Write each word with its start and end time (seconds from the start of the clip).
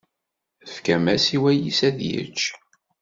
Tefkam-as 0.65 1.25
i 1.35 1.37
wayis 1.41 1.79
ad 1.87 1.97
yečč? 2.09 2.39